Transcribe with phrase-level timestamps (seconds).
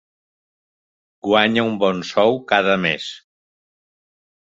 [1.27, 3.15] Guanya un bon sou cada mes.